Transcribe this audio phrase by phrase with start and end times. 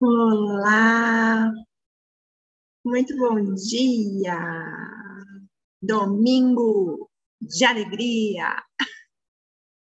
[0.00, 1.52] Olá,
[2.82, 4.38] muito bom dia,
[5.82, 7.10] domingo
[7.42, 8.62] de alegria.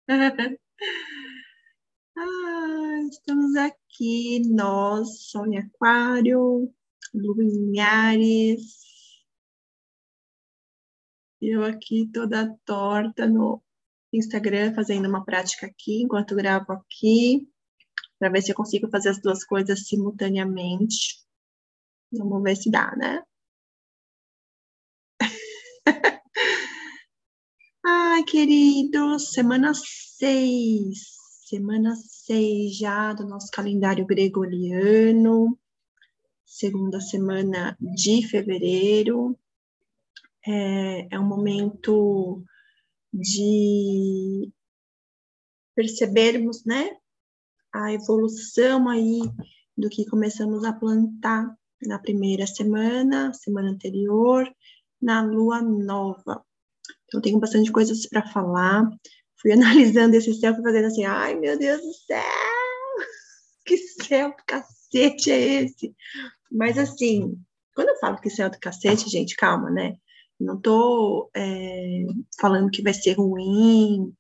[2.17, 6.73] ah, estamos aqui, nós, em Aquário,
[7.13, 7.43] Lua
[11.43, 13.61] Ares, eu aqui toda torta no
[14.13, 17.49] Instagram, fazendo uma prática aqui, enquanto gravo aqui
[18.19, 21.21] para ver se eu consigo fazer as duas coisas simultaneamente.
[22.13, 23.21] Vamos ver se dá, né?
[27.85, 30.99] Ai, queridos, semana 6,
[31.49, 35.59] semana 6 já do nosso calendário gregoriano,
[36.45, 39.37] segunda semana de fevereiro.
[40.47, 42.43] É, é um momento
[43.13, 44.51] de
[45.75, 46.91] percebermos, né,
[47.73, 49.21] a evolução aí
[49.77, 54.49] do que começamos a plantar na primeira semana, semana anterior,
[55.01, 56.45] na lua nova.
[57.07, 58.89] Então, tenho bastante coisas para falar.
[59.41, 62.23] Fui analisando esse céu, fui fazendo assim, ai meu Deus do céu,
[63.67, 65.95] que céu do cacete é esse?
[66.51, 67.37] Mas assim,
[67.75, 69.97] quando eu falo que céu do cacete, gente, calma, né?
[70.43, 72.05] Não tô é,
[72.41, 74.13] falando que vai ser ruim,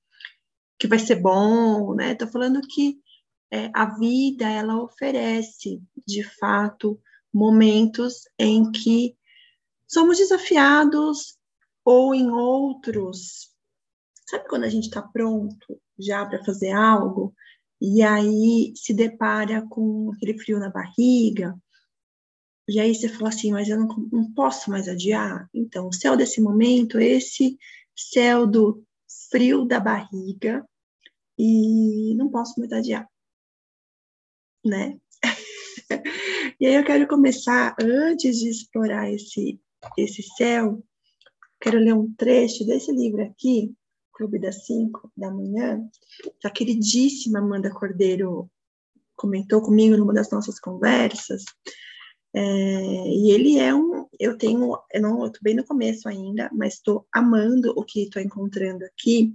[0.78, 2.14] que vai ser bom, né?
[2.14, 3.00] Tô falando que
[3.50, 6.98] é, a vida ela oferece, de fato,
[7.32, 9.16] momentos em que
[9.86, 11.36] somos desafiados
[11.84, 13.50] ou em outros.
[14.26, 17.34] Sabe quando a gente está pronto já para fazer algo
[17.80, 21.54] e aí se depara com aquele frio na barriga?
[22.68, 25.48] E aí você fala assim, mas eu não, não posso mais adiar.
[25.52, 27.58] Então, o céu desse momento, esse
[27.96, 28.84] céu do
[29.30, 30.66] frio da barriga,
[31.38, 33.08] e não posso mais adiar
[34.64, 34.98] né?
[36.60, 39.60] e aí eu quero começar, antes de explorar esse,
[39.98, 40.82] esse céu,
[41.60, 43.74] quero ler um trecho desse livro aqui,
[44.12, 45.80] Clube das Cinco da Manhã,
[46.40, 48.50] que a queridíssima Amanda Cordeiro
[49.16, 51.44] comentou comigo numa das nossas conversas.
[52.34, 56.74] É, e ele é um, eu tenho, eu não, estou bem no começo ainda, mas
[56.74, 59.34] estou amando o que estou encontrando aqui.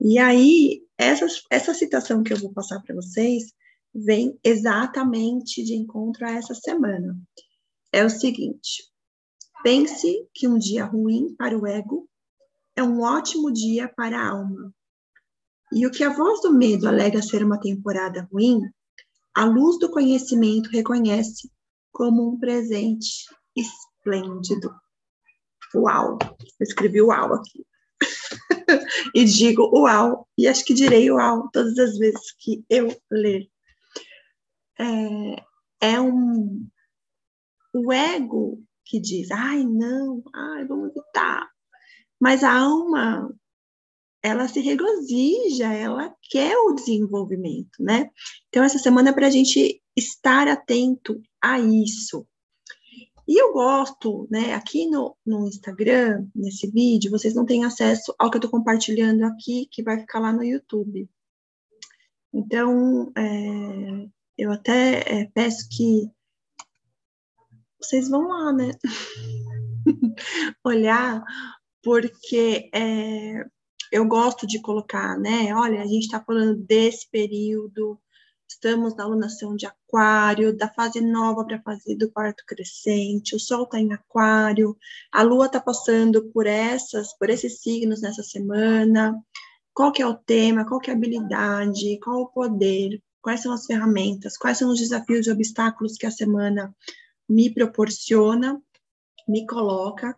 [0.00, 3.52] E aí, essa, essa citação que eu vou passar para vocês
[3.94, 7.18] vem exatamente de encontro a essa semana.
[7.92, 8.84] É o seguinte:
[9.62, 12.08] pense que um dia ruim para o ego
[12.76, 14.72] é um ótimo dia para a alma.
[15.72, 18.60] E o que a voz do medo alega ser uma temporada ruim,
[19.34, 21.50] a luz do conhecimento reconhece
[21.92, 23.26] como um presente
[23.56, 24.74] esplêndido.
[25.74, 26.18] Uau!
[26.22, 27.66] Eu escrevi uau aqui.
[29.14, 33.48] e digo uau, e acho que direi uau todas as vezes que eu ler
[34.78, 35.44] é,
[35.80, 36.66] é um
[37.74, 41.46] o ego que diz, ai não, ai vamos evitar,
[42.18, 43.34] mas a alma
[44.22, 48.10] ela se regozija, ela quer o desenvolvimento, né?
[48.48, 52.26] Então essa semana é para a gente estar atento a isso.
[53.26, 54.54] E eu gosto, né?
[54.54, 59.22] Aqui no, no Instagram, nesse vídeo, vocês não têm acesso ao que eu estou compartilhando
[59.24, 61.08] aqui, que vai ficar lá no YouTube.
[62.32, 66.10] Então, é, eu até é, peço que
[67.80, 68.70] vocês vão lá, né?
[70.64, 71.22] Olhar,
[71.82, 73.44] porque é,
[73.92, 75.54] eu gosto de colocar, né?
[75.54, 78.00] Olha, a gente está falando desse período,
[78.48, 83.38] estamos na alunação de aquário, da fase nova para a fase do quarto crescente, o
[83.38, 84.76] sol está em aquário,
[85.12, 89.14] a lua está passando por essas, por esses signos nessa semana,
[89.74, 93.52] qual que é o tema, qual que é a habilidade, qual o poder, quais são
[93.52, 96.74] as ferramentas, quais são os desafios e obstáculos que a semana
[97.28, 98.60] me proporciona,
[99.28, 100.16] me coloca,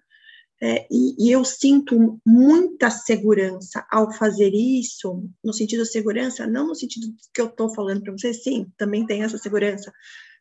[0.62, 6.68] é, e, e, eu sinto muita segurança ao fazer isso, no sentido de segurança, não
[6.68, 9.90] no sentido que eu estou falando para vocês, sim, também tem essa segurança,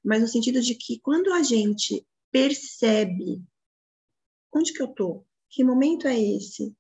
[0.04, 3.42] mas no sentido de que quando a gente percebe
[4.54, 6.76] onde que eu estou, que momento é esse,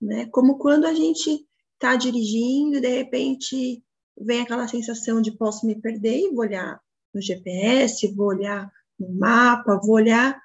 [0.00, 0.26] né?
[0.26, 1.44] Como quando a gente
[1.74, 3.82] está dirigindo e de repente
[4.16, 6.80] vem aquela sensação de posso me perder e vou olhar
[7.12, 10.40] no GPS, vou olhar no mapa, vou olhar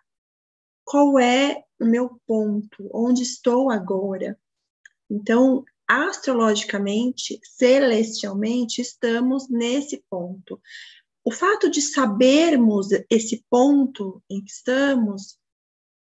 [0.86, 4.40] qual é o meu ponto, onde estou agora.
[5.10, 10.62] Então, astrologicamente, celestialmente, estamos nesse ponto.
[11.24, 15.38] O fato de sabermos esse ponto em que estamos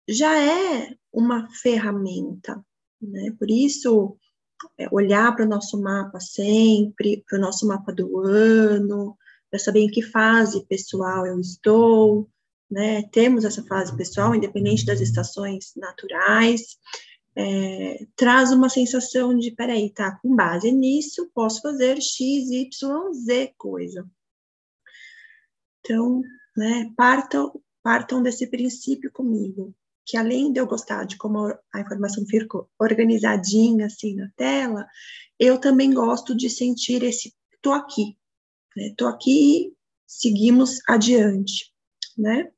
[0.08, 2.64] já é uma ferramenta,
[3.00, 3.32] né?
[3.38, 4.16] Por isso,
[4.78, 9.16] é, olhar para o nosso mapa sempre, para o nosso mapa do ano,
[9.50, 12.28] para saber em que fase pessoal eu estou,
[12.70, 13.02] né?
[13.12, 16.78] Temos essa fase pessoal, independente das estações naturais,
[17.36, 23.54] é, traz uma sensação de, peraí, tá, com base nisso, posso fazer X, Y, Z
[23.58, 24.08] coisa.
[25.80, 26.22] Então,
[26.56, 29.74] né, partam, partam desse princípio comigo,
[30.04, 34.86] que além de eu gostar de como a informação fica organizadinha assim na tela,
[35.38, 38.16] eu também gosto de sentir esse tô aqui,
[38.76, 38.94] né?
[38.96, 39.74] Tô aqui,
[40.06, 41.72] seguimos adiante,
[42.16, 42.50] né?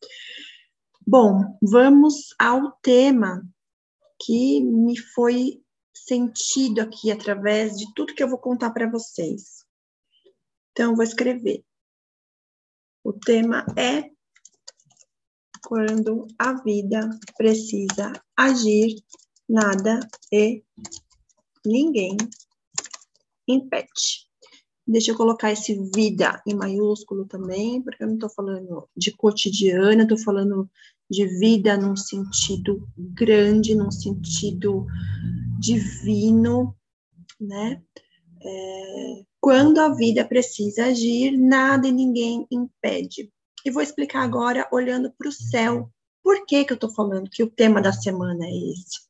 [1.07, 3.43] Bom, vamos ao tema
[4.21, 5.63] que me foi
[5.95, 9.65] sentido aqui através de tudo que eu vou contar para vocês.
[10.73, 11.65] Então, vou escrever.
[13.03, 14.11] O tema é
[15.67, 19.03] quando a vida precisa agir,
[19.49, 20.01] nada
[20.33, 20.63] e
[21.65, 22.17] ninguém
[23.47, 24.28] impede.
[24.91, 30.05] Deixa eu colocar esse vida em maiúsculo também, porque eu não estou falando de cotidiana,
[30.05, 30.67] estou falando
[31.11, 34.87] de vida num sentido grande, num sentido
[35.61, 36.75] divino,
[37.39, 37.83] né?
[38.43, 43.31] É, quando a vida precisa agir, nada e ninguém impede.
[43.67, 45.91] E vou explicar agora olhando para o céu.
[46.23, 49.07] Por que, que eu estou falando que o tema da semana é esse?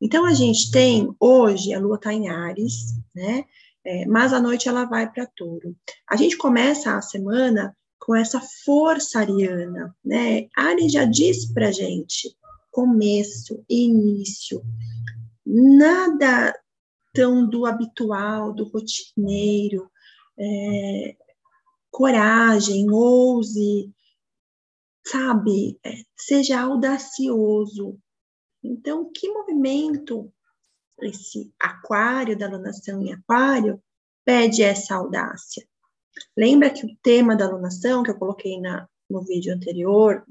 [0.00, 3.44] Então, a gente tem, hoje, a lua está em Ares, né?
[3.84, 5.74] É, mas à noite ela vai para Touro.
[6.08, 10.48] A gente começa a semana com essa força ariana, né?
[10.56, 12.36] Ares já diz para gente
[12.70, 14.62] começo, início,
[15.44, 16.56] nada
[17.12, 19.90] tão do habitual, do rotineiro,
[20.38, 21.16] é,
[21.90, 23.92] coragem, ouse,
[25.04, 25.78] sabe?
[25.84, 27.98] É, seja audacioso.
[28.62, 30.32] Então, que movimento
[31.06, 33.82] esse aquário da alunação em aquário
[34.24, 35.66] pede essa audácia?
[36.36, 40.24] Lembra que o tema da alunação, que eu coloquei na, no vídeo anterior,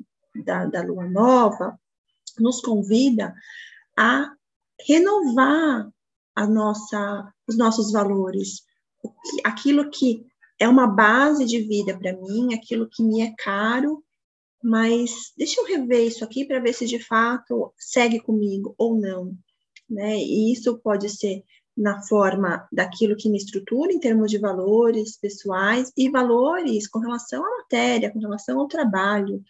[0.44, 1.80] da, da lua nova,
[2.40, 3.34] nos convida
[3.98, 4.32] a
[4.88, 5.90] renovar
[6.36, 8.64] a nossa, os nossos valores,
[9.44, 10.26] aquilo que
[10.58, 14.04] é uma base de vida para mim, aquilo que me é caro,
[14.64, 19.38] mas deixa eu rever isso aqui para ver se de fato segue comigo ou não,
[19.90, 20.18] né?
[20.18, 21.44] E isso pode ser
[21.76, 27.44] na forma daquilo que me estrutura em termos de valores pessoais e valores com relação
[27.44, 29.42] à matéria, com relação ao trabalho.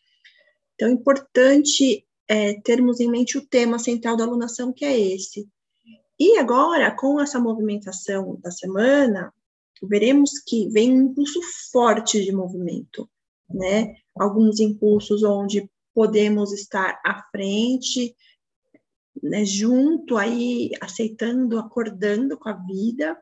[0.76, 5.48] Então, é importante é, termos em mente o tema central da alunação, que é esse.
[6.20, 9.34] E agora, com essa movimentação da semana,
[9.82, 11.40] veremos que vem um impulso
[11.72, 13.10] forte de movimento,
[13.50, 13.96] né?
[14.16, 18.16] Alguns impulsos onde podemos estar à frente,
[19.22, 23.18] né, junto aí, aceitando, acordando com a vida,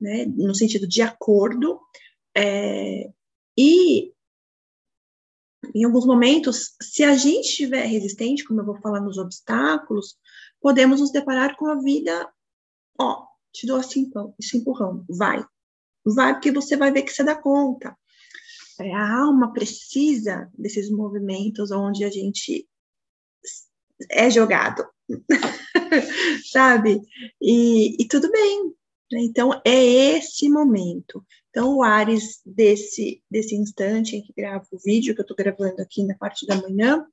[0.00, 1.80] né, no sentido de acordo,
[2.36, 3.10] é,
[3.56, 4.12] e
[5.74, 10.16] em alguns momentos, se a gente estiver resistente, como eu vou falar nos obstáculos,
[10.60, 12.32] podemos nos deparar com a vida,
[12.98, 15.44] ó, te dou assim, esse empurrão, vai,
[16.04, 17.96] vai, porque você vai ver que você dá conta.
[18.80, 22.68] É, a alma precisa desses movimentos onde a gente
[24.10, 24.88] é jogado,
[26.50, 27.00] sabe?
[27.40, 28.74] E, e, tudo bem.
[29.10, 29.20] Né?
[29.22, 29.84] Então, é
[30.16, 31.24] esse momento.
[31.50, 35.80] Então, o Ares desse, desse instante em que gravo o vídeo, que eu estou gravando
[35.80, 37.06] aqui na parte da manhã,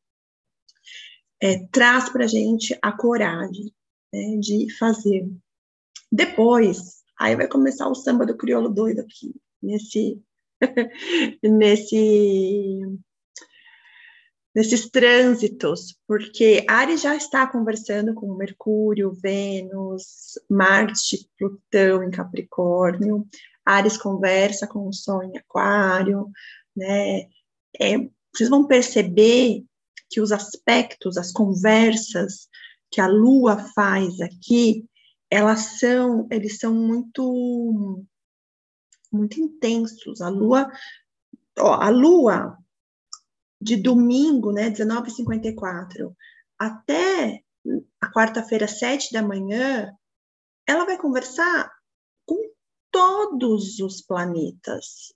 [1.41, 3.73] é, traz para a gente a coragem
[4.13, 5.29] né, de fazer.
[6.11, 10.21] Depois, aí vai começar o samba do crioulo doido aqui, nesse,
[11.43, 12.81] nesse
[14.55, 23.27] nesses trânsitos, porque Ares já está conversando com Mercúrio, Vênus, Marte, Plutão em Capricórnio,
[23.65, 26.31] Ares conversa com o Sol em Aquário,
[26.73, 27.27] né?
[27.77, 27.97] É,
[28.33, 29.65] vocês vão perceber
[30.09, 32.47] que os aspectos, as conversas
[32.89, 34.85] que a Lua faz aqui,
[35.29, 38.05] elas são, eles são muito,
[39.11, 40.21] muito intensos.
[40.21, 40.71] A Lua,
[41.59, 42.57] ó, a Lua
[43.61, 46.13] de domingo, né, 19h54,
[46.57, 47.41] até
[48.01, 49.91] a quarta-feira, 7 da manhã,
[50.67, 51.71] ela vai conversar
[52.25, 52.37] com
[52.91, 55.13] todos os planetas.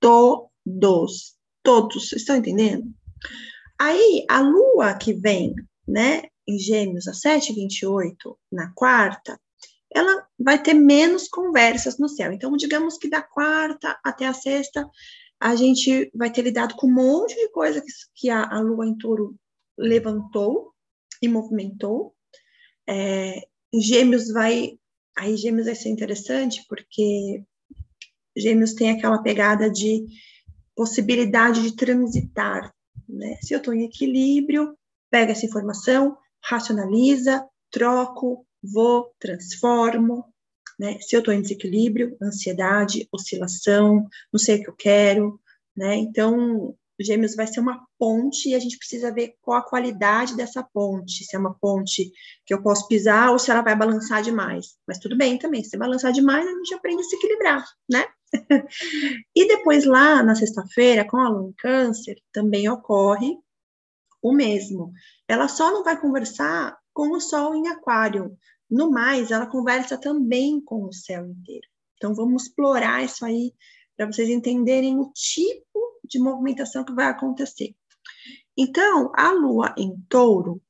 [0.00, 1.36] Todos.
[1.62, 2.12] Todos.
[2.12, 2.84] Estão entendendo?
[3.78, 5.54] Aí, a Lua que vem,
[5.86, 8.14] né, em Gêmeos, às 7h28,
[8.50, 9.38] na quarta,
[9.92, 12.32] ela vai ter menos conversas no céu.
[12.32, 14.88] Então, digamos que da quarta até a sexta,
[15.40, 18.86] a gente vai ter lidado com um monte de coisa que, que a, a Lua
[18.86, 19.34] em Touro
[19.78, 20.70] levantou,
[21.22, 22.14] e movimentou.
[22.88, 24.78] É, gêmeos vai.
[25.16, 27.44] Aí, Gêmeos vai ser interessante, porque
[28.36, 30.06] Gêmeos tem aquela pegada de
[30.74, 32.72] possibilidade de transitar.
[33.08, 33.36] Né?
[33.42, 34.74] Se eu estou em equilíbrio,
[35.10, 40.24] pega essa informação, racionaliza, troco, vou, transformo.
[40.80, 40.98] Né?
[40.98, 45.38] Se eu estou em desequilíbrio, ansiedade, oscilação, não sei o que eu quero.
[45.76, 45.96] Né?
[45.96, 50.62] Então, Gêmeos vai ser uma ponte e a gente precisa ver qual a qualidade dessa
[50.62, 52.10] ponte, se é uma ponte
[52.46, 54.78] que eu posso pisar ou se ela vai balançar demais.
[54.88, 58.06] Mas tudo bem também, se balançar demais, a gente aprende a se equilibrar, né?
[59.36, 63.36] e depois lá na sexta-feira, com a lua câncer, também ocorre
[64.22, 64.92] o mesmo.
[65.28, 68.34] Ela só não vai conversar com o sol em aquário.
[68.70, 71.66] No mais, ela conversa também com o céu inteiro.
[71.96, 73.52] Então, vamos explorar isso aí
[73.96, 77.74] para vocês entenderem o tipo de movimentação que vai acontecer.
[78.56, 80.62] Então, a lua em touro,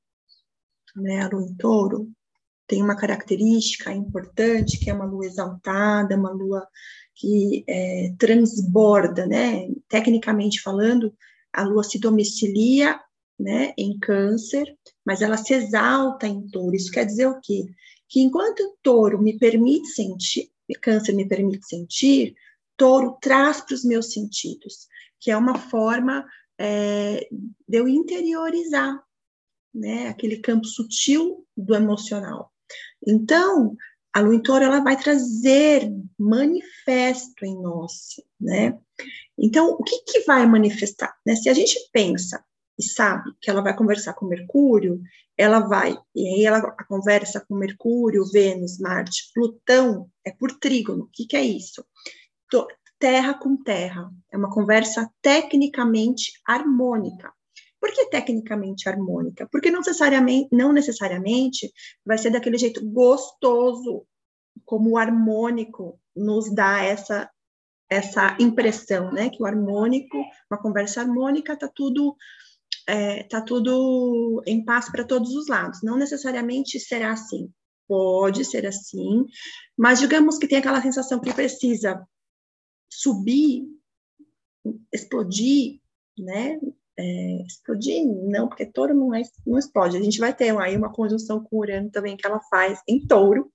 [0.97, 2.11] né, a lua em touro,
[2.67, 6.67] tem uma característica importante, que é uma lua exaltada, uma lua
[7.17, 9.69] que é, transborda, né?
[9.89, 11.13] Tecnicamente falando,
[11.53, 13.01] a lua se domicilia,
[13.41, 16.77] né, em câncer, mas ela se exalta em touro.
[16.77, 17.65] Isso quer dizer o quê?
[18.09, 20.51] Que enquanto touro me permite sentir,
[20.83, 22.35] câncer me permite sentir,
[22.77, 24.89] touro traz para os meus sentidos
[25.21, 26.27] que é uma forma
[26.59, 27.29] é,
[27.69, 29.01] de eu interiorizar
[29.73, 32.51] né, aquele campo sutil do emocional.
[33.07, 33.77] Então,
[34.13, 38.77] a lua em touro, ela vai trazer manifesto em nós, né?
[39.39, 41.15] Então, o que, que vai manifestar?
[41.25, 41.37] Né?
[41.37, 42.45] Se a gente pensa
[42.81, 45.01] e sabe que ela vai conversar com Mercúrio,
[45.37, 51.05] ela vai, e aí ela conversa com Mercúrio, Vênus, Marte, Plutão, é por trígono.
[51.05, 51.85] O que, que é isso?
[53.01, 54.13] terra com terra.
[54.31, 57.33] É uma conversa tecnicamente harmônica.
[57.81, 59.49] Por que tecnicamente harmônica?
[59.51, 61.73] Porque não necessariamente, não necessariamente
[62.05, 64.05] vai ser daquele jeito gostoso,
[64.67, 67.29] como o harmônico nos dá essa
[67.89, 69.31] essa impressão, né?
[69.31, 70.17] Que o harmônico,
[70.49, 72.15] uma conversa harmônica, tá tudo
[72.87, 75.81] é, tá tudo em paz para todos os lados.
[75.83, 77.51] Não necessariamente será assim.
[77.89, 79.27] Pode ser assim,
[79.77, 82.07] mas digamos que tem aquela sensação que precisa
[82.89, 83.67] subir,
[84.93, 85.81] explodir,
[86.17, 86.61] né?
[86.97, 89.97] É, explodir, não, porque touro não, é, não explode.
[89.97, 93.51] A gente vai ter aí uma conjunção com Urano também que ela faz em touro,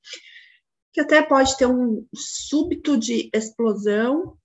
[0.92, 4.38] que até pode ter um súbito de explosão,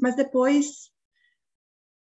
[0.00, 0.90] mas depois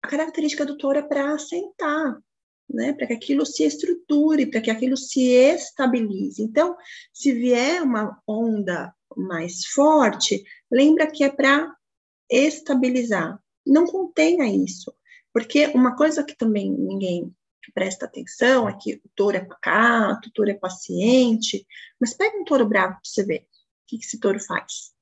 [0.03, 2.21] a característica é para assentar,
[2.69, 6.43] né, para que aquilo se estruture, para que aquilo se estabilize.
[6.43, 6.77] Então,
[7.13, 11.75] se vier uma onda mais forte, lembra que é para
[12.29, 13.39] estabilizar.
[13.65, 14.93] Não contenha isso,
[15.33, 17.33] porque uma coisa que também ninguém
[17.75, 21.65] presta atenção é que o touro é pacato, o touro é paciente,
[22.01, 23.41] mas pega um touro bravo para você ver.
[23.41, 23.47] O
[23.87, 24.93] que esse touro faz?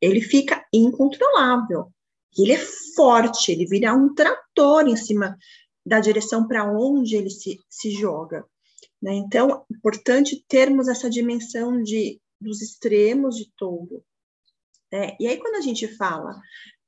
[0.00, 1.92] Ele fica incontrolável.
[2.36, 2.58] Ele é
[2.94, 5.36] forte, ele vira um trator em cima
[5.84, 8.44] da direção para onde ele se, se joga.
[9.00, 9.14] Né?
[9.14, 14.02] Então, é importante termos essa dimensão de, dos extremos de touro.
[14.90, 15.16] Né?
[15.20, 16.40] E aí, quando a gente fala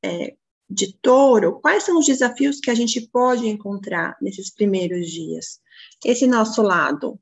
[0.03, 0.35] é,
[0.69, 5.61] de touro, quais são os desafios que a gente pode encontrar nesses primeiros dias?
[6.05, 7.21] Esse nosso lado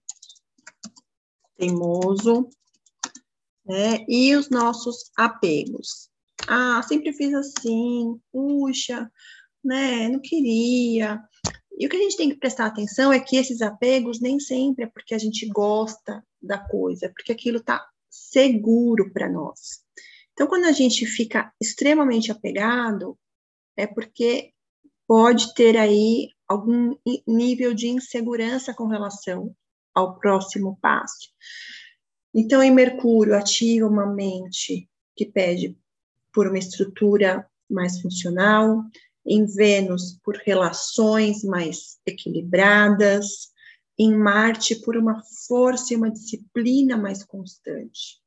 [1.57, 2.49] teimoso,
[3.65, 4.05] né?
[4.09, 6.11] E os nossos apegos.
[6.49, 9.11] Ah, sempre fiz assim, puxa,
[9.65, 10.09] né?
[10.09, 11.21] Não queria.
[11.79, 14.85] E o que a gente tem que prestar atenção é que esses apegos nem sempre
[14.85, 19.83] é porque a gente gosta da coisa, é porque aquilo está seguro para nós.
[20.33, 23.19] Então, quando a gente fica extremamente apegado,
[23.77, 24.53] é porque
[25.07, 26.97] pode ter aí algum
[27.27, 29.55] nível de insegurança com relação
[29.95, 31.31] ao próximo passo.
[32.35, 35.77] Então, em Mercúrio, ativa uma mente que pede
[36.35, 38.83] por uma estrutura mais funcional,
[39.25, 43.53] em Vênus, por relações mais equilibradas,
[43.99, 48.23] em Marte, por uma força e uma disciplina mais constante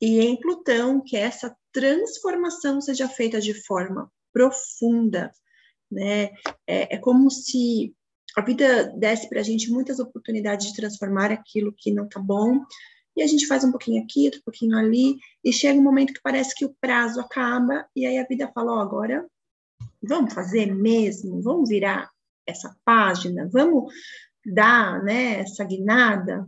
[0.00, 5.30] e em Plutão que essa transformação seja feita de forma profunda,
[5.90, 6.30] né?
[6.66, 7.94] É, é como se
[8.36, 12.64] a vida desse para a gente muitas oportunidades de transformar aquilo que não está bom,
[13.20, 16.22] e a gente faz um pouquinho aqui, outro pouquinho ali, e chega um momento que
[16.22, 19.26] parece que o prazo acaba, e aí a vida fala: oh, agora
[20.02, 22.10] vamos fazer mesmo, vamos virar
[22.46, 23.92] essa página, vamos
[24.44, 26.46] dar né, essa guinada.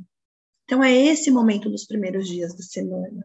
[0.64, 3.22] Então, é esse momento dos primeiros dias da semana.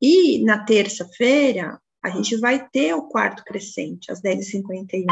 [0.00, 5.04] E na terça-feira, a gente vai ter o quarto crescente, às 10h51,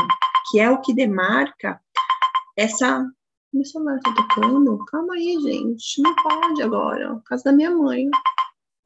[0.51, 1.79] que é o que demarca
[2.57, 3.07] essa
[3.65, 4.85] Celular tá tocando?
[4.87, 6.01] Calma aí, gente.
[6.01, 7.21] Não pode agora.
[7.27, 8.09] Casa da minha mãe.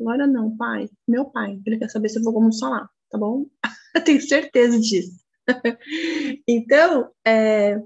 [0.01, 0.89] Agora não, pai.
[1.07, 1.61] Meu pai.
[1.67, 3.47] Ele quer saber se eu vou almoçar lá, tá bom?
[3.95, 5.23] eu tenho certeza disso.
[6.49, 7.79] então, é,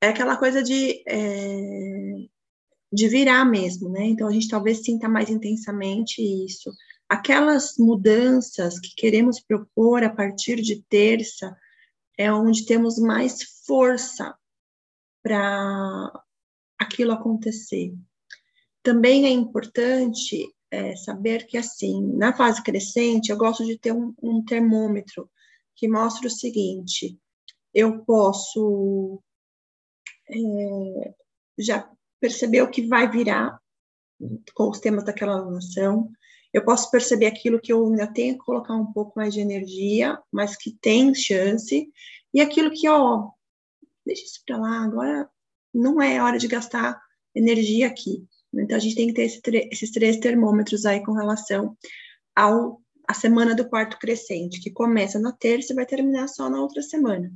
[0.00, 2.14] é aquela coisa de, é,
[2.92, 4.06] de virar mesmo, né?
[4.06, 6.72] Então, a gente talvez sinta mais intensamente isso.
[7.08, 11.56] Aquelas mudanças que queremos propor a partir de terça
[12.16, 14.34] é onde temos mais força
[15.28, 16.24] para
[16.78, 17.94] aquilo acontecer.
[18.82, 24.14] Também é importante é, saber que, assim, na fase crescente, eu gosto de ter um,
[24.22, 25.30] um termômetro
[25.76, 27.18] que mostra o seguinte:
[27.74, 29.22] eu posso
[30.30, 31.14] é,
[31.58, 33.60] já perceber o que vai virar
[34.54, 36.10] com os temas daquela alunação,
[36.54, 40.18] eu posso perceber aquilo que eu ainda tenho que colocar um pouco mais de energia,
[40.32, 41.86] mas que tem chance,
[42.32, 43.28] e aquilo que, ó,
[44.08, 45.28] deixa isso para lá, agora
[45.72, 47.00] não é hora de gastar
[47.34, 48.26] energia aqui.
[48.52, 51.76] Então, a gente tem que ter esse, esses três termômetros aí com relação
[52.34, 56.60] ao a semana do quarto crescente, que começa na terça e vai terminar só na
[56.60, 57.32] outra semana.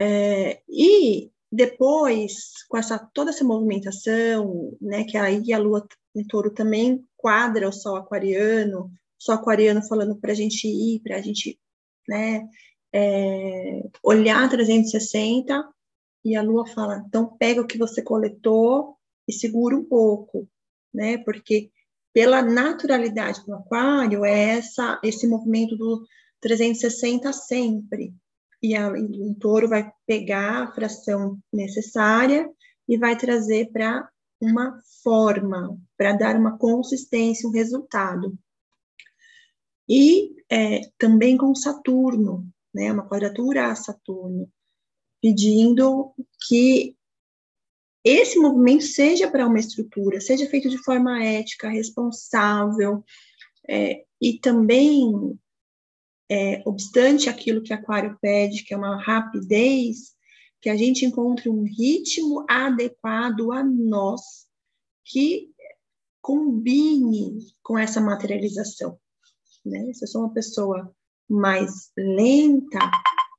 [0.00, 6.50] É, e depois, com essa toda essa movimentação, né, que aí a lua em touro
[6.50, 11.20] também quadra o sol aquariano, o sol aquariano falando para a gente ir, para a
[11.20, 11.56] gente,
[12.08, 12.44] né,
[12.94, 15.68] é, olhar 360,
[16.24, 18.96] e a lua fala, então pega o que você coletou
[19.26, 20.48] e segura um pouco,
[20.92, 21.72] né, porque
[22.12, 26.06] pela naturalidade do aquário, é essa, esse movimento do
[26.40, 28.14] 360 sempre,
[28.62, 32.48] e, a, o touro vai pegar a fração necessária
[32.88, 34.08] e vai trazer para
[34.40, 38.38] uma forma, para dar uma consistência, um resultado.
[39.88, 44.50] E é, também com Saturno, né, uma quadratura a Saturno,
[45.22, 46.12] pedindo
[46.48, 46.96] que
[48.04, 53.02] esse movimento seja para uma estrutura, seja feito de forma ética, responsável,
[53.66, 55.38] é, e também
[56.30, 60.14] é, obstante aquilo que Aquário pede, que é uma rapidez,
[60.60, 64.46] que a gente encontre um ritmo adequado a nós,
[65.04, 65.50] que
[66.20, 68.98] combine com essa materialização.
[69.64, 69.92] Né?
[69.92, 70.94] Se eu sou uma pessoa
[71.28, 72.78] mais lenta,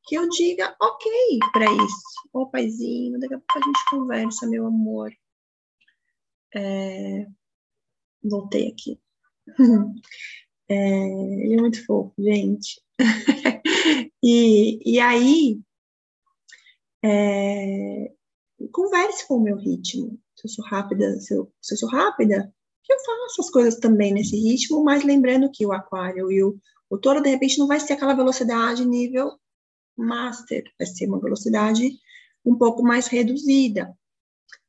[0.05, 2.03] que eu diga ok para isso.
[2.33, 5.11] Ô, paizinho, daqui a pouco a gente conversa, meu amor.
[6.53, 7.27] É...
[8.23, 8.99] Voltei aqui.
[10.67, 12.81] É, ele é muito fofo, gente.
[14.23, 15.61] e, e aí,
[17.03, 18.11] é,
[18.71, 20.19] converse com o meu ritmo.
[20.35, 22.51] Se eu sou rápida, se eu, se eu sou rápida,
[22.89, 26.57] eu faço as coisas também nesse ritmo, mas lembrando que o aquário e o,
[26.89, 29.31] o touro, de repente, não vai ser aquela velocidade nível
[29.97, 31.97] master, vai ser uma velocidade
[32.43, 33.95] um pouco mais reduzida,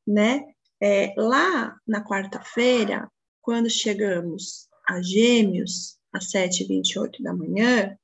[0.05, 0.45] né?
[0.81, 7.97] É, lá na quarta-feira, quando chegamos a Gêmeos, às 7h28 da manhã,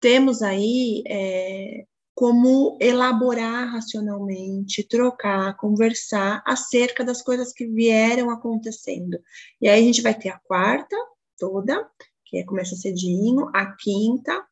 [0.00, 9.18] temos aí é, como elaborar racionalmente, trocar, conversar acerca das coisas que vieram acontecendo.
[9.60, 10.96] E aí a gente vai ter a quarta
[11.38, 11.88] toda,
[12.26, 14.46] que é, começa cedinho, a quinta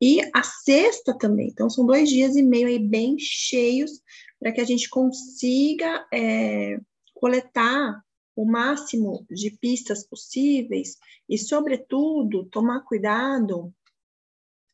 [0.00, 1.48] e a sexta também.
[1.48, 4.02] Então, são dois dias e meio aí bem cheios
[4.38, 6.78] para que a gente consiga é,
[7.14, 8.02] coletar
[8.36, 10.96] o máximo de pistas possíveis
[11.28, 13.72] e, sobretudo, tomar cuidado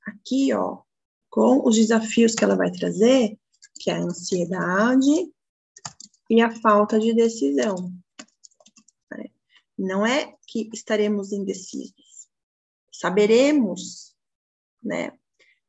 [0.06, 0.78] aqui, ó,
[1.30, 3.38] com os desafios que ela vai trazer,
[3.78, 5.32] que é a ansiedade
[6.28, 7.92] e a falta de decisão.
[9.80, 12.28] Não é que estaremos indecisos,
[12.92, 14.14] saberemos,
[14.82, 15.10] né?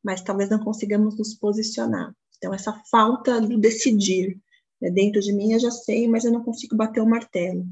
[0.03, 2.13] Mas talvez não consigamos nos posicionar.
[2.37, 4.37] Então, essa falta do decidir,
[4.81, 4.91] né?
[4.91, 7.65] Dentro de mim eu já sei, mas eu não consigo bater o martelo.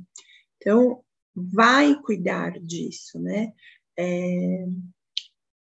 [0.56, 1.04] Então,
[1.36, 3.52] vai cuidar disso, né?
[3.98, 4.66] É,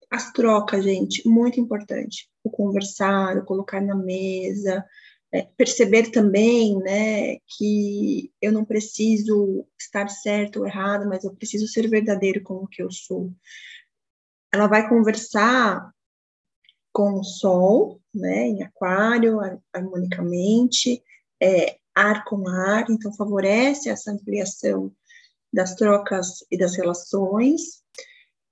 [0.10, 2.30] as trocas, gente, muito importante.
[2.43, 4.86] O conversar, o colocar na mesa,
[5.32, 11.67] é, perceber também, né, que eu não preciso estar certo ou errado, mas eu preciso
[11.67, 13.32] ser verdadeiro com o que eu sou.
[14.54, 15.91] Ela vai conversar
[16.93, 19.39] com o Sol, né, em Aquário,
[19.74, 21.04] harmonicamente,
[21.41, 24.91] é, ar com ar, então favorece essa ampliação
[25.52, 27.84] das trocas e das relações,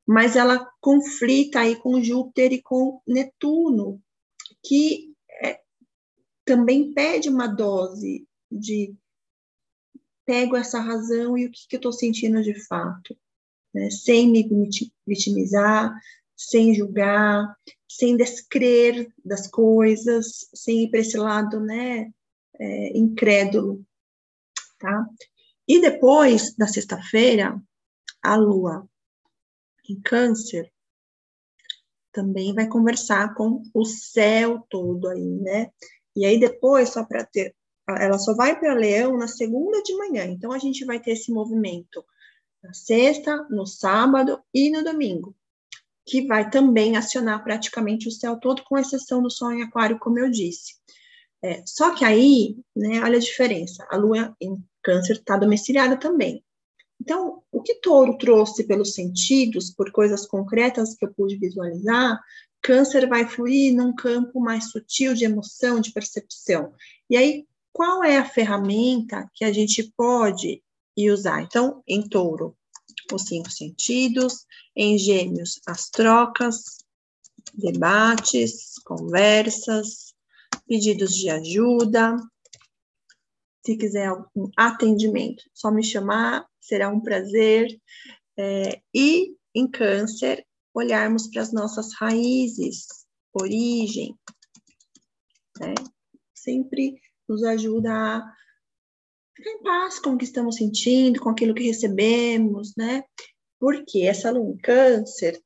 [0.08, 4.02] mas ela conflita aí com Júpiter e com Netuno,
[4.64, 5.60] que é,
[6.46, 8.96] também pede uma dose de
[10.26, 13.18] pego essa razão e o que, que eu estou sentindo de fato,
[13.74, 13.90] né?
[13.90, 14.48] sem me
[15.06, 15.94] vitimizar,
[16.36, 17.56] sem julgar,
[17.88, 22.12] sem descrer das coisas, sem ir para esse lado, né,
[22.60, 23.86] é, incrédulo,
[24.78, 25.08] tá?
[25.68, 27.60] E depois da sexta-feira,
[28.22, 28.88] a Lua
[29.90, 30.72] em Câncer
[32.12, 35.70] também vai conversar com o céu todo aí, né?
[36.16, 37.54] E aí depois, só para ter,
[37.90, 40.24] ela só vai para Leão na segunda de manhã.
[40.26, 42.06] Então a gente vai ter esse movimento
[42.64, 45.36] na sexta, no sábado e no domingo,
[46.06, 50.18] que vai também acionar praticamente o céu todo, com exceção do Sol em Aquário, como
[50.18, 50.74] eu disse.
[51.44, 53.86] É, só que aí, né, olha a diferença.
[53.92, 56.45] A Lua em Câncer está domiciliada também.
[57.06, 62.20] Então, o que Touro trouxe pelos sentidos, por coisas concretas que eu pude visualizar,
[62.64, 66.74] Câncer vai fluir num campo mais sutil de emoção, de percepção.
[67.08, 70.64] E aí, qual é a ferramenta que a gente pode
[70.98, 71.44] usar?
[71.44, 72.58] Então, em Touro,
[73.14, 76.80] os cinco sentidos, em Gêmeos, as trocas,
[77.54, 80.16] debates, conversas,
[80.68, 82.18] pedidos de ajuda.
[83.64, 87.68] Se quiser algum atendimento, só me chamar, será um prazer.
[88.38, 92.88] É, e em Câncer, olharmos para as nossas raízes,
[93.34, 94.18] origem,
[95.60, 95.74] né?
[96.34, 98.36] Sempre nos ajuda a
[99.36, 103.04] ficar em paz com o que estamos sentindo, com aquilo que recebemos, né?
[103.60, 105.42] Porque essa lua em câncer,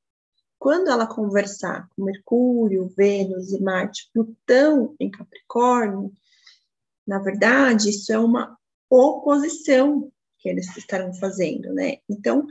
[0.57, 6.11] quando ela conversar com Mercúrio, Vênus e Marte, Plutão em Capricórnio,
[7.07, 8.57] na verdade, isso é uma
[8.89, 11.97] oposição que eles estarão fazendo, né?
[12.09, 12.47] Então,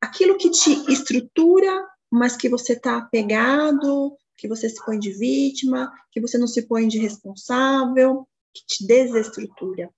[0.00, 5.92] aquilo que te estrutura, mas que você está apegado, que você se põe de vítima,
[6.10, 9.90] que você não se põe de responsável, que te desestrutura,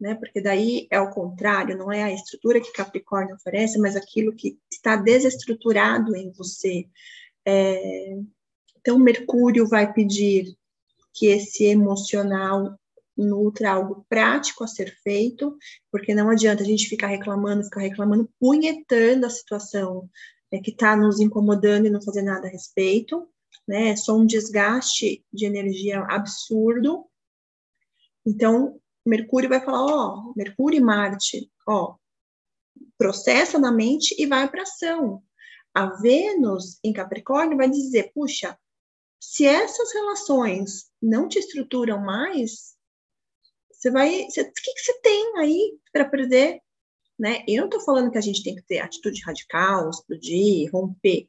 [0.00, 0.14] né?
[0.14, 4.58] Porque daí é o contrário, não é a estrutura que Capricórnio oferece, mas aquilo que
[4.72, 6.86] está desestruturado em você.
[7.44, 8.16] É...
[8.80, 10.56] Então, Mercúrio vai pedir
[11.12, 12.79] que esse emocional
[13.20, 15.56] nutra algo prático a ser feito,
[15.90, 20.08] porque não adianta a gente ficar reclamando, ficar reclamando, punhetando a situação
[20.50, 23.28] é, que está nos incomodando e não fazer nada a respeito,
[23.66, 23.90] né?
[23.90, 27.06] É só um desgaste de energia absurdo.
[28.26, 31.96] Então, Mercúrio vai falar, ó, Mercúrio e Marte, ó,
[32.98, 35.22] processa na mente e vai para ação.
[35.72, 38.58] A Vênus em Capricórnio vai dizer, puxa,
[39.20, 42.74] se essas relações não te estruturam mais,
[43.80, 44.24] você vai.
[44.24, 46.60] Você, o que, que você tem aí para perder?
[47.18, 47.42] Né?
[47.48, 51.28] Eu não estou falando que a gente tem que ter atitude radical, explodir, romper,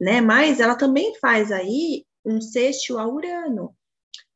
[0.00, 0.20] né?
[0.20, 3.74] Mas ela também faz aí um sexto a Urano.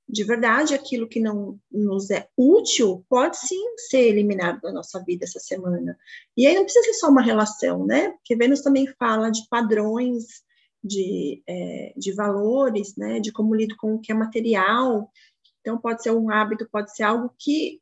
[0.08, 5.24] De verdade, aquilo que não nos é útil pode sim ser eliminado da nossa vida
[5.24, 5.98] essa semana.
[6.34, 8.10] E aí não precisa ser só uma relação, né?
[8.12, 10.24] Porque Vênus também fala de padrões,
[10.82, 13.20] de, é, de valores, né?
[13.20, 15.10] De como lido com o que é material.
[15.60, 17.80] Então, pode ser um hábito, pode ser algo que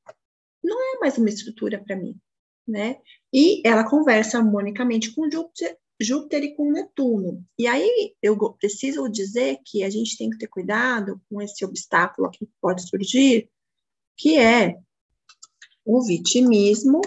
[0.62, 2.18] não é mais uma estrutura para mim,
[2.66, 2.98] né?
[3.32, 7.44] E ela conversa harmonicamente com Júpiter, Júpiter e com Netuno.
[7.58, 12.30] E aí eu preciso dizer que a gente tem que ter cuidado com esse obstáculo
[12.30, 13.48] que pode surgir,
[14.16, 14.78] que é
[15.84, 17.00] o vitimismo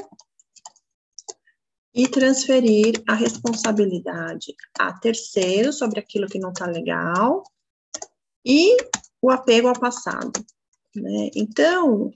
[1.93, 7.43] e transferir a responsabilidade a terceiro sobre aquilo que não está legal
[8.45, 8.77] e
[9.21, 10.31] o apego ao passado.
[11.01, 11.29] Né?
[11.35, 12.11] Então,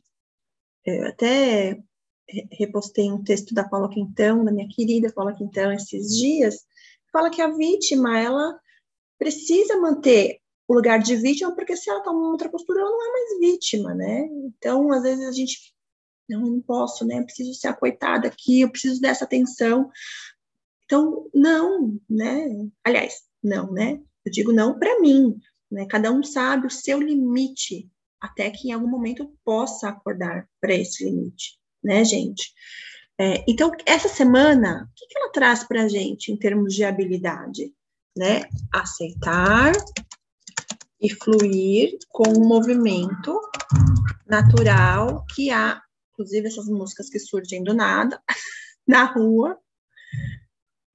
[0.86, 1.82] eu até
[2.52, 6.66] repostei um texto da Paula Quintão, da minha querida Paula Quintão, esses dias,
[7.12, 8.60] fala que a vítima, ela
[9.18, 13.06] precisa manter o lugar de vítima, porque se ela toma uma outra postura, ela não
[13.06, 14.28] é mais vítima, né?
[14.46, 15.74] Então, às vezes a gente,
[16.28, 17.20] não, não posso, né?
[17.20, 19.92] Eu preciso ser a coitada aqui, eu preciso dessa atenção.
[20.86, 22.48] Então, não, né?
[22.84, 24.02] Aliás, não, né?
[24.26, 25.38] Eu digo não para mim,
[25.70, 25.86] né?
[25.86, 27.90] Cada um sabe o seu limite
[28.24, 32.54] até que em algum momento possa acordar para esse limite, né, gente?
[33.20, 36.86] É, então, essa semana, o que, que ela traz para a gente em termos de
[36.86, 37.74] habilidade?
[38.18, 38.44] Né?
[38.72, 39.74] Aceitar
[41.02, 43.38] e fluir com o movimento
[44.26, 45.82] natural que há,
[46.14, 48.24] inclusive essas músicas que surgem do nada,
[48.88, 49.60] na rua.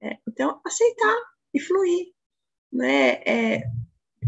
[0.01, 1.15] É, então, aceitar
[1.53, 2.07] e fluir.
[2.73, 3.21] Né?
[3.23, 3.63] É,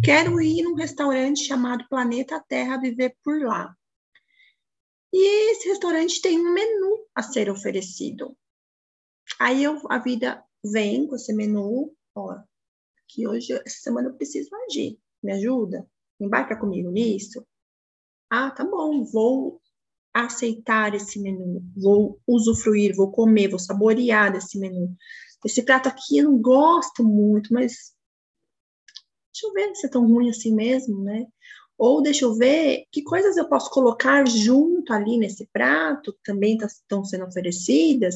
[0.04, 3.76] Quero ir num restaurante chamado Planeta Terra viver por lá.
[5.14, 8.36] E esse restaurante tem um menu a ser oferecido.
[9.40, 12.40] Aí eu, a vida vem com esse menu, ó,
[13.08, 14.98] que hoje, essa semana eu preciso agir.
[15.22, 15.86] Me ajuda?
[16.20, 17.46] Embarca comigo nisso?
[18.30, 19.62] Ah, tá bom, vou
[20.14, 24.96] aceitar esse menu, vou usufruir, vou comer, vou saborear desse menu.
[25.46, 27.94] Esse prato aqui eu não gosto muito, mas
[29.42, 31.28] deixa eu ver se é tão ruim assim mesmo, né?
[31.78, 36.58] Ou deixa eu ver que coisas eu posso colocar junto ali nesse prato, que também
[36.58, 38.16] tá, estão sendo oferecidas,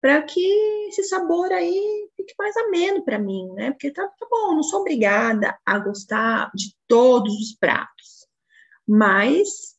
[0.00, 0.40] para que
[0.88, 3.72] esse sabor aí fique mais ameno para mim, né?
[3.72, 8.26] Porque tá, tá bom, não sou obrigada a gostar de todos os pratos,
[8.86, 9.74] mas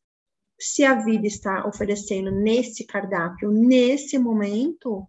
[0.60, 5.08] se a vida está oferecendo nesse cardápio, nesse momento,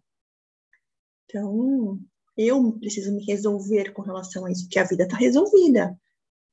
[1.25, 1.99] então
[2.39, 5.99] eu preciso me resolver com relação a isso, porque a vida está resolvida,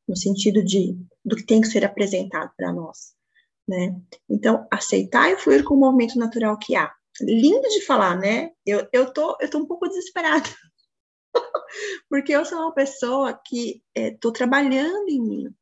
[0.07, 3.13] no sentido de do que tem que ser apresentado para nós,
[3.67, 3.95] né?
[4.27, 6.91] Então, aceitar e fluir com o movimento natural que há.
[7.21, 8.51] Lindo de falar, né?
[8.65, 10.49] Eu, eu, tô, eu tô um pouco desesperada,
[12.09, 15.55] porque eu sou uma pessoa que estou é, trabalhando em mim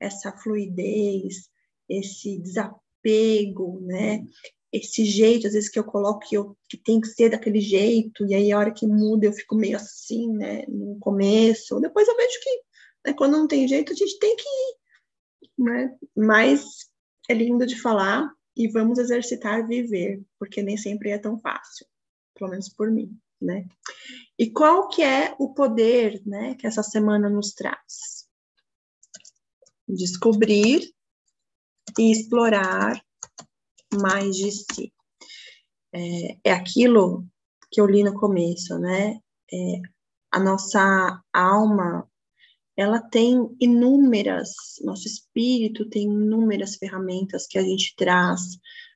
[0.00, 1.50] essa fluidez,
[1.88, 4.24] esse desapego, né?
[4.72, 8.24] Esse jeito, às vezes, que eu coloco que, eu, que tem que ser daquele jeito,
[8.26, 10.64] e aí a hora que muda eu fico meio assim, né?
[10.68, 12.62] No começo, depois eu vejo que
[13.06, 14.78] né, quando não tem jeito a gente tem que ir,
[15.58, 15.98] né?
[16.16, 16.90] Mas
[17.28, 21.86] é lindo de falar e vamos exercitar viver, porque nem sempre é tão fácil,
[22.34, 23.66] pelo menos por mim, né?
[24.38, 28.28] E qual que é o poder, né, que essa semana nos traz?
[29.88, 30.92] Descobrir
[31.98, 33.02] e explorar
[33.94, 34.92] mais de si.
[35.92, 37.26] É, é aquilo
[37.70, 39.20] que eu li no começo, né?
[39.52, 39.80] É,
[40.30, 42.08] a nossa alma,
[42.76, 48.40] ela tem inúmeras, nosso espírito tem inúmeras ferramentas que a gente traz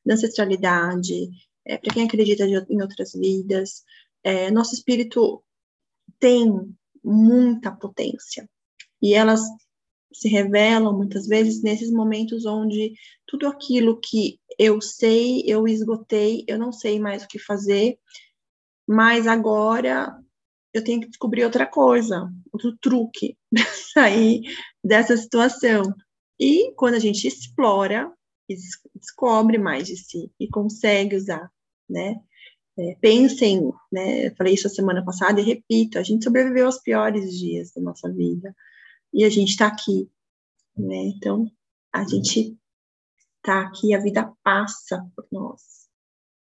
[0.04, 1.30] da ancestralidade,
[1.66, 3.82] é, para quem acredita em outras vidas,
[4.22, 5.42] é, nosso espírito
[6.18, 8.48] tem muita potência
[9.02, 9.42] e elas
[10.14, 12.94] se revelam muitas vezes nesses momentos onde
[13.26, 17.98] tudo aquilo que eu sei, eu esgotei, eu não sei mais o que fazer,
[18.86, 20.16] mas agora
[20.72, 24.42] eu tenho que descobrir outra coisa, outro truque para sair
[24.82, 25.82] dessa situação.
[26.38, 28.12] E quando a gente explora
[28.94, 31.50] descobre mais de si e consegue usar,
[31.88, 32.16] né?
[32.76, 34.26] É, pensem, né?
[34.26, 37.80] Eu falei isso a semana passada e repito: a gente sobreviveu aos piores dias da
[37.80, 38.54] nossa vida
[39.14, 40.10] e a gente está aqui,
[40.76, 40.96] né?
[41.06, 41.48] Então,
[41.92, 42.58] a gente
[43.36, 45.88] está aqui, a vida passa por nós.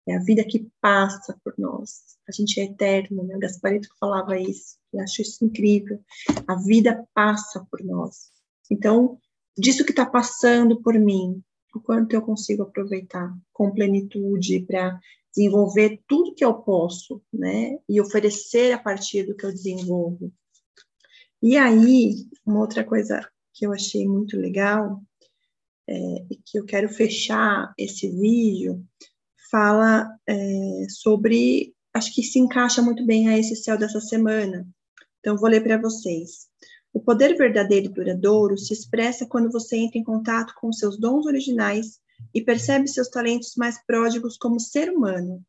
[0.07, 2.17] É a vida que passa por nós.
[2.27, 3.37] A gente é eterno, né?
[3.37, 6.03] Gasparito falava isso, eu acho isso incrível.
[6.47, 8.31] A vida passa por nós.
[8.71, 9.19] Então,
[9.55, 11.43] disso que está passando por mim,
[11.75, 14.99] o quanto eu consigo aproveitar com plenitude para
[15.35, 17.77] desenvolver tudo que eu posso, né?
[17.87, 20.33] E oferecer a partir do que eu desenvolvo.
[21.45, 23.19] E aí, uma outra coisa
[23.53, 25.03] que eu achei muito legal
[25.85, 25.93] é,
[26.31, 28.81] e que eu quero fechar esse vídeo
[29.51, 34.65] fala é, sobre, acho que se encaixa muito bem a esse céu dessa semana.
[35.19, 36.47] Então, vou ler para vocês.
[36.93, 41.25] O poder verdadeiro e duradouro se expressa quando você entra em contato com seus dons
[41.25, 41.99] originais
[42.33, 45.43] e percebe seus talentos mais pródigos como ser humano,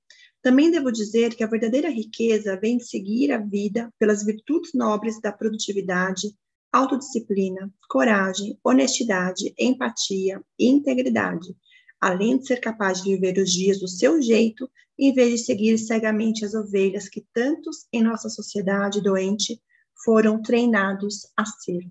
[0.44, 5.18] também devo dizer que a verdadeira riqueza vem de seguir a vida pelas virtudes nobres
[5.18, 6.36] da produtividade,
[6.70, 11.56] autodisciplina, coragem, honestidade, empatia e integridade,
[11.98, 15.78] além de ser capaz de viver os dias do seu jeito, em vez de seguir
[15.78, 19.58] cegamente as ovelhas que tantos em nossa sociedade doente
[20.04, 21.88] foram treinados a ser.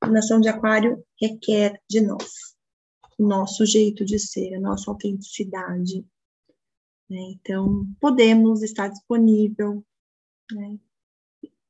[0.00, 2.30] A nação de Aquário requer de nós
[3.18, 6.06] o nosso jeito de ser, a nossa autenticidade,
[7.12, 7.20] né?
[7.32, 9.84] Então, podemos estar disponível,
[10.50, 10.78] né?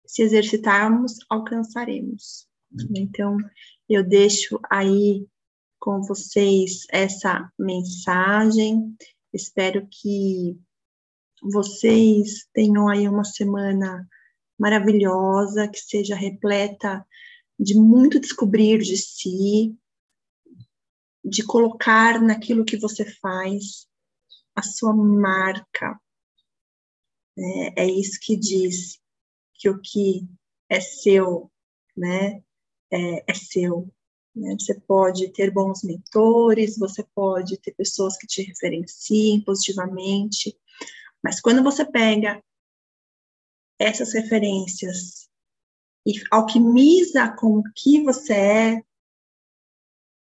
[0.06, 2.46] se exercitarmos, alcançaremos.
[2.96, 3.36] Então,
[3.88, 5.26] eu deixo aí
[5.80, 8.96] com vocês essa mensagem.
[9.32, 10.56] Espero que
[11.42, 14.08] vocês tenham aí uma semana
[14.58, 17.04] maravilhosa, que seja repleta
[17.58, 19.76] de muito descobrir de si,
[21.24, 23.86] de colocar naquilo que você faz
[24.54, 26.00] a sua marca.
[27.36, 29.00] É, é isso que diz
[29.54, 30.28] que o que
[30.68, 31.50] é seu,
[31.96, 32.42] né,
[32.90, 33.92] é, é seu.
[34.34, 34.56] Né?
[34.58, 40.58] Você pode ter bons mentores, você pode ter pessoas que te referenciem positivamente,
[41.22, 42.42] mas quando você pega
[43.78, 45.28] essas referências
[46.06, 48.82] e alquimiza com o que você é,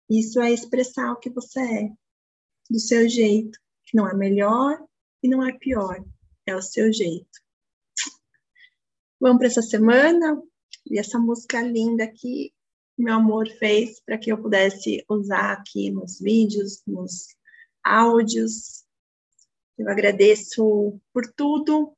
[0.08, 1.92] isso é expressar o que você é,
[2.68, 3.59] do seu jeito
[3.90, 4.80] que não é melhor
[5.20, 6.02] e não é pior,
[6.46, 7.26] é o seu jeito.
[9.20, 10.40] Vamos para essa semana
[10.86, 12.54] e essa música linda que
[12.96, 17.34] meu amor fez para que eu pudesse usar aqui nos vídeos, nos
[17.82, 18.84] áudios.
[19.76, 21.92] Eu agradeço por tudo.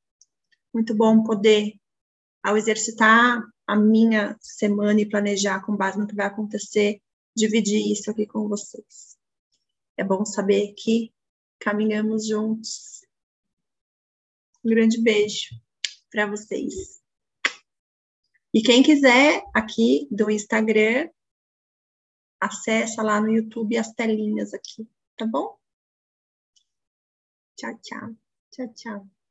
[0.73, 1.75] Muito bom poder,
[2.43, 7.03] ao exercitar a minha semana e planejar com base no que vai acontecer,
[7.37, 9.19] dividir isso aqui com vocês.
[9.99, 11.13] É bom saber que
[11.62, 13.07] caminhamos juntos.
[14.64, 15.48] Um grande beijo
[16.11, 17.01] para vocês.
[18.53, 21.09] E quem quiser aqui do Instagram,
[22.38, 25.57] acessa lá no YouTube as telinhas aqui, tá bom?
[27.57, 28.16] Tchau, tchau.
[28.51, 29.22] Tchau, tchau.